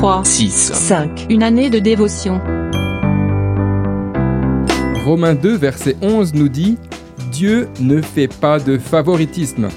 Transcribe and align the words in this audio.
3, 0.00 0.24
6, 0.24 0.72
5. 0.72 1.26
Une 1.28 1.42
année 1.42 1.68
de 1.68 1.78
dévotion. 1.78 2.40
Romains 5.04 5.34
2, 5.34 5.56
verset 5.58 5.94
11 6.00 6.32
nous 6.32 6.48
dit 6.48 6.78
Dieu 7.30 7.68
ne 7.80 8.00
fait 8.00 8.26
pas 8.26 8.58
de 8.58 8.78
favoritisme. 8.78 9.68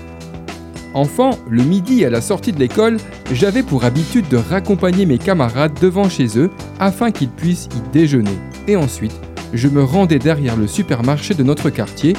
Enfant, 0.94 1.31
le 1.49 1.62
midi 1.63 2.05
à 2.05 2.09
la 2.09 2.21
sortie 2.21 2.54
de 2.54 2.59
l'école, 2.59 2.99
j'avais 3.33 3.63
pour 3.63 3.83
habitude 3.83 4.29
de 4.29 4.38
raccompagner 4.38 5.05
mes 5.05 5.17
camarades 5.17 5.77
devant 5.81 6.07
chez 6.07 6.39
eux 6.39 6.51
afin 6.79 7.11
qu'ils 7.11 7.27
puissent 7.27 7.67
y 7.75 7.89
déjeuner. 7.91 8.37
Et 8.69 8.77
ensuite, 8.77 9.19
je 9.51 9.67
me 9.67 9.83
rendais 9.83 10.19
derrière 10.19 10.55
le 10.55 10.67
supermarché 10.67 11.33
de 11.33 11.43
notre 11.43 11.69
quartier 11.69 12.15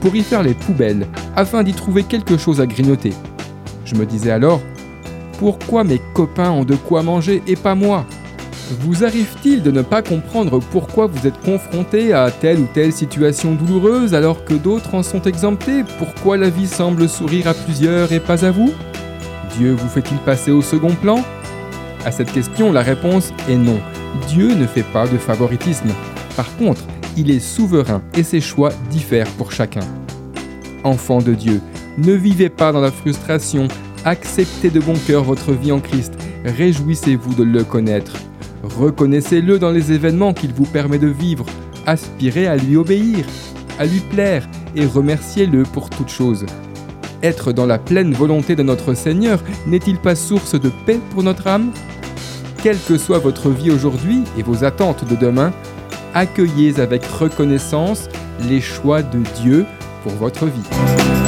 pour 0.00 0.14
y 0.14 0.22
faire 0.22 0.44
les 0.44 0.54
poubelles 0.54 1.08
afin 1.34 1.64
d'y 1.64 1.72
trouver 1.72 2.04
quelque 2.04 2.36
chose 2.36 2.60
à 2.60 2.66
grignoter. 2.66 3.14
Je 3.84 3.96
me 3.96 4.06
disais 4.06 4.30
alors, 4.30 4.60
pourquoi 5.38 5.84
mes 5.84 6.00
copains 6.14 6.50
ont 6.50 6.64
de 6.64 6.74
quoi 6.74 7.02
manger 7.02 7.42
et 7.46 7.54
pas 7.54 7.76
moi 7.76 8.04
Vous 8.80 9.04
arrive-t-il 9.04 9.62
de 9.62 9.70
ne 9.70 9.82
pas 9.82 10.02
comprendre 10.02 10.58
pourquoi 10.72 11.06
vous 11.06 11.26
êtes 11.26 11.40
confronté 11.42 12.12
à 12.12 12.30
telle 12.30 12.58
ou 12.58 12.66
telle 12.74 12.92
situation 12.92 13.54
douloureuse 13.54 14.14
alors 14.14 14.44
que 14.44 14.54
d'autres 14.54 14.96
en 14.96 15.04
sont 15.04 15.22
exemptés? 15.22 15.84
Pourquoi 15.98 16.36
la 16.36 16.50
vie 16.50 16.66
semble 16.66 17.08
sourire 17.08 17.46
à 17.46 17.54
plusieurs 17.54 18.12
et 18.12 18.20
pas 18.20 18.44
à 18.44 18.50
vous? 18.50 18.72
Dieu 19.56 19.72
vous 19.72 19.88
fait-il 19.88 20.18
passer 20.18 20.50
au 20.50 20.60
second 20.60 20.94
plan? 20.94 21.22
À 22.04 22.10
cette 22.10 22.32
question, 22.32 22.72
la 22.72 22.82
réponse 22.82 23.32
est 23.48 23.56
non. 23.56 23.78
Dieu 24.26 24.54
ne 24.54 24.66
fait 24.66 24.82
pas 24.82 25.06
de 25.06 25.18
favoritisme. 25.18 25.90
Par 26.36 26.56
contre, 26.56 26.82
il 27.16 27.30
est 27.30 27.40
souverain 27.40 28.02
et 28.14 28.22
ses 28.22 28.40
choix 28.40 28.70
diffèrent 28.90 29.30
pour 29.32 29.52
chacun. 29.52 29.86
Enfants 30.84 31.22
de 31.22 31.34
Dieu, 31.34 31.60
ne 31.96 32.12
vivez 32.12 32.48
pas 32.48 32.72
dans 32.72 32.80
la 32.80 32.92
frustration, 32.92 33.68
acceptez 34.08 34.70
de 34.70 34.80
bon 34.80 34.94
cœur 35.06 35.22
votre 35.22 35.52
vie 35.52 35.72
en 35.72 35.80
Christ, 35.80 36.14
réjouissez-vous 36.44 37.34
de 37.34 37.44
le 37.44 37.62
connaître. 37.62 38.14
Reconnaissez-le 38.62 39.58
dans 39.58 39.70
les 39.70 39.92
événements 39.92 40.32
qu'il 40.32 40.52
vous 40.52 40.64
permet 40.64 40.98
de 40.98 41.08
vivre, 41.08 41.44
aspirez 41.86 42.46
à 42.46 42.56
lui 42.56 42.76
obéir, 42.76 43.26
à 43.78 43.84
lui 43.84 44.00
plaire 44.00 44.48
et 44.74 44.86
remerciez-le 44.86 45.62
pour 45.62 45.90
toute 45.90 46.08
chose. 46.08 46.46
Être 47.22 47.52
dans 47.52 47.66
la 47.66 47.78
pleine 47.78 48.14
volonté 48.14 48.56
de 48.56 48.62
notre 48.62 48.94
Seigneur 48.94 49.40
n'est-il 49.66 49.98
pas 49.98 50.14
source 50.14 50.58
de 50.58 50.70
paix 50.86 51.00
pour 51.10 51.22
notre 51.22 51.46
âme? 51.46 51.70
Quelle 52.62 52.78
que 52.78 52.96
soit 52.96 53.18
votre 53.18 53.50
vie 53.50 53.70
aujourd'hui 53.70 54.22
et 54.38 54.42
vos 54.42 54.64
attentes 54.64 55.04
de 55.08 55.16
demain, 55.16 55.52
accueillez 56.14 56.80
avec 56.80 57.04
reconnaissance 57.04 58.08
les 58.48 58.60
choix 58.60 59.02
de 59.02 59.18
Dieu 59.42 59.66
pour 60.02 60.12
votre 60.12 60.46
vie. 60.46 61.27